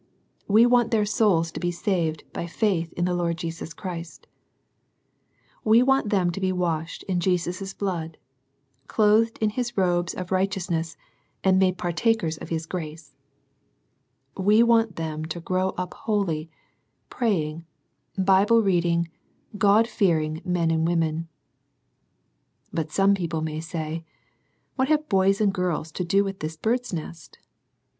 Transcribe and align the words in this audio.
We 0.47 0.65
want 0.65 0.89
their 0.89 1.05
souls 1.05 1.51
to 1.51 1.59
be 1.59 1.69
saved 1.69 2.23
by 2.33 2.47
faith 2.47 2.91
in 2.93 3.05
the 3.05 3.13
Lord 3.13 3.37
Jesus 3.37 3.71
Christ 3.71 4.25
We 5.63 5.83
want 5.83 6.09
them 6.09 6.31
to 6.31 6.39
be 6.41 6.51
washed 6.51 7.03
in 7.03 7.19
Jesus' 7.19 7.71
blood, 7.75 8.17
clothed 8.87 9.37
in 9.41 9.51
His 9.51 9.77
robe 9.77 10.09
of 10.17 10.31
righteousness, 10.31 10.97
and 11.43 11.59
made 11.59 11.77
partakers 11.77 12.39
of 12.39 12.49
His 12.49 12.65
grace. 12.65 13.15
We 14.35 14.63
want 14.63 14.97
\.\\ea!L 14.99 15.09
\si 15.19 15.19
^^^ 15.19 15.19
nss^X;.^^^ 15.21 15.77
96 15.77 15.77
SERMONS 15.77 15.93
FOR 15.93 16.05
CHILDREN. 16.07 16.49
praying, 17.11 17.65
Bible 18.17 18.63
reading, 18.63 19.07
God 19.55 19.87
fearing, 19.87 20.41
men 20.43 20.71
and 20.71 20.87
women. 20.87 21.27
But 22.73 22.91
some 22.91 23.13
people 23.13 23.41
may 23.43 23.59
say," 23.59 24.03
What 24.75 24.87
have 24.87 25.07
boys 25.07 25.39
and 25.39 25.53
girls 25.53 25.91
to 25.91 26.03
do 26.03 26.23
with 26.23 26.39
this 26.39 26.57
* 26.57 26.57
Bird's 26.57 26.91
Nest?' 26.91 27.37